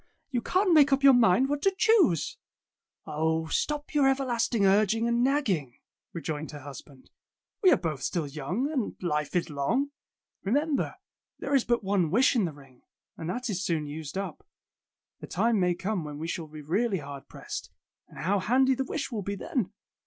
[0.31, 2.37] You can't make up your mind what to choose!"
[3.05, 5.77] ''Oh, stop your everlasting urging and nagging,"
[6.11, 7.11] rejoined her husband.
[7.61, 9.91] "We are Tales of Modern Germany 109 both still young, and life is long.
[10.43, 10.95] Remem ber,
[11.37, 12.81] there is but one wish in the ring,
[13.15, 14.43] and that is soon used up.
[15.19, 17.69] The time may come when we shall be really hard pressed,
[18.07, 19.71] and how handy the wish will be then!